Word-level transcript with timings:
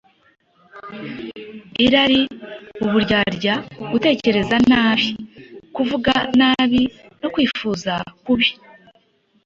irari, 1.85 2.21
uburyarya, 2.85 3.53
gutekereza 3.91 4.55
nabi, 4.69 5.07
kuvuga 5.75 6.13
nabi 6.39 6.81
no 7.21 7.27
kwifuza 7.33 7.93
kubi, 8.23 8.49